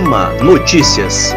[0.00, 1.34] AMA Notícias.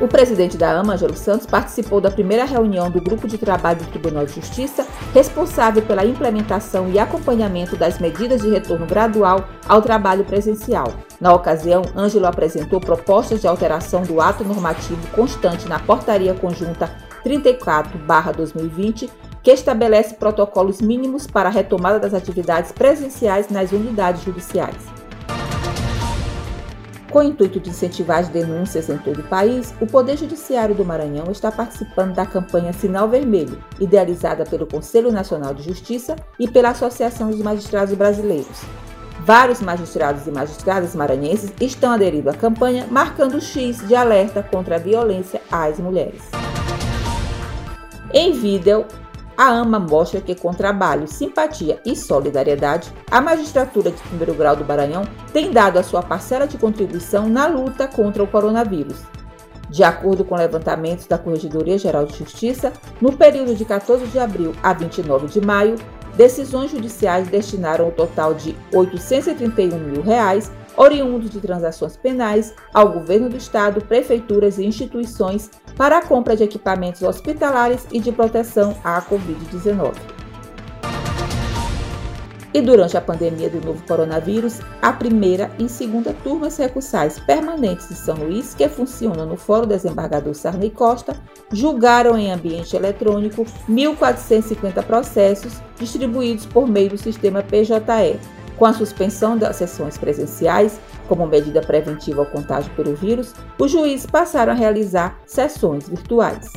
[0.00, 3.90] O presidente da AMA, Ângelo Santos, participou da primeira reunião do Grupo de Trabalho do
[3.90, 10.24] Tribunal de Justiça, responsável pela implementação e acompanhamento das medidas de retorno gradual ao trabalho
[10.24, 10.94] presencial.
[11.20, 16.88] Na ocasião, Ângelo apresentou propostas de alteração do ato normativo constante na Portaria Conjunta
[17.26, 19.10] 34-2020,
[19.44, 24.74] que estabelece protocolos mínimos para a retomada das atividades presenciais nas unidades judiciais.
[27.10, 30.84] Com o intuito de incentivar as denúncias em todo o país, o Poder Judiciário do
[30.84, 36.70] Maranhão está participando da campanha Sinal Vermelho, idealizada pelo Conselho Nacional de Justiça e pela
[36.70, 38.62] Associação dos Magistrados Brasileiros.
[39.20, 44.74] Vários magistrados e magistradas maranhenses estão aderindo à campanha, marcando o X de alerta contra
[44.74, 46.22] a violência às mulheres.
[48.12, 48.84] Em vídeo,
[49.36, 54.64] a AMA mostra que, com trabalho, simpatia e solidariedade, a magistratura de primeiro grau do
[54.64, 59.02] Maranhão tem dado a sua parcela de contribuição na luta contra o coronavírus.
[59.68, 64.52] De acordo com levantamentos da Corregedoria Geral de Justiça, no período de 14 de abril
[64.62, 65.76] a 29 de maio,
[66.16, 72.90] decisões judiciais destinaram o um total de 831 mil reais oriundos de transações penais ao
[72.90, 78.76] governo do estado, prefeituras e instituições para a compra de equipamentos hospitalares e de proteção
[78.84, 80.14] à Covid-19.
[82.54, 87.96] E durante a pandemia do novo coronavírus, a primeira e segunda turmas recursais permanentes de
[87.96, 91.16] São Luís, que funcionam no Fórum Desembargador Sarney Costa,
[91.50, 98.20] julgaram em ambiente eletrônico 1.450 processos distribuídos por meio do sistema PJE,
[98.56, 104.06] com a suspensão das sessões presenciais, como medida preventiva ao contágio pelo vírus, os juízes
[104.06, 106.52] passaram a realizar sessões virtuais.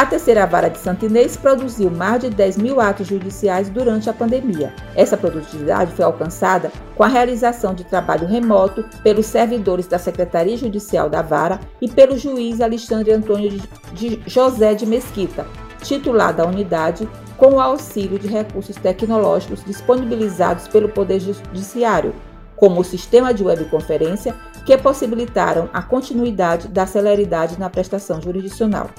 [0.00, 4.72] A terceira vara de Santinês produziu mais de 10 mil atos judiciais durante a pandemia.
[4.96, 11.10] Essa produtividade foi alcançada com a realização de trabalho remoto pelos servidores da Secretaria Judicial
[11.10, 13.60] da Vara e pelo juiz Alexandre Antônio
[13.92, 15.46] de José de Mesquita,
[15.82, 17.06] titular da unidade,
[17.40, 22.14] com o auxílio de recursos tecnológicos disponibilizados pelo Poder Judiciário,
[22.54, 24.36] como o sistema de webconferência,
[24.66, 28.90] que possibilitaram a continuidade da celeridade na prestação jurisdicional.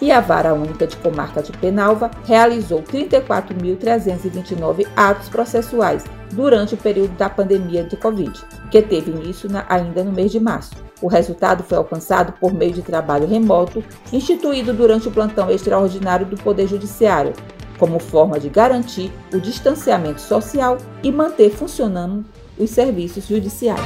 [0.00, 7.16] E a Vara Única de Comarca de Penalva realizou 34.329 atos processuais durante o período
[7.16, 8.32] da pandemia de Covid,
[8.70, 10.72] que teve início na, ainda no mês de março.
[11.00, 16.36] O resultado foi alcançado por meio de trabalho remoto, instituído durante o plantão extraordinário do
[16.36, 17.32] Poder Judiciário,
[17.78, 22.24] como forma de garantir o distanciamento social e manter funcionando
[22.58, 23.80] os serviços judiciais.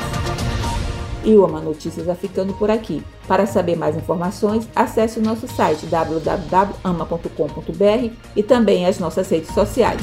[1.25, 3.03] E o Ama Notícias vai ficando por aqui.
[3.29, 10.03] Para saber mais informações, acesse o nosso site www.ama.com.br e também as nossas redes sociais.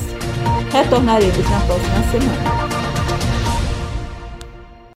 [0.72, 2.69] Retornaremos na próxima semana.